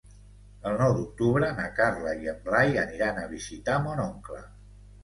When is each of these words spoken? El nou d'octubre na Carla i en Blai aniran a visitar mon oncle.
El 0.69 0.79
nou 0.79 0.95
d'octubre 0.99 1.51
na 1.59 1.67
Carla 1.81 2.15
i 2.25 2.33
en 2.35 2.43
Blai 2.49 2.81
aniran 2.87 3.21
a 3.27 3.31
visitar 3.39 3.79
mon 3.89 4.05
oncle. 4.11 4.43